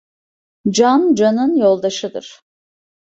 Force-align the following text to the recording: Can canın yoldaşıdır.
Can 0.75 1.15
canın 1.15 1.55
yoldaşıdır. 1.57 2.41